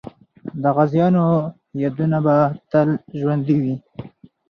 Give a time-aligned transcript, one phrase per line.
[0.61, 1.25] د غازیانو
[1.81, 2.35] یادونه به
[2.71, 3.75] تل ژوندۍ وي.